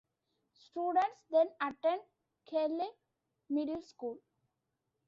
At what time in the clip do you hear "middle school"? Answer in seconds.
3.51-4.17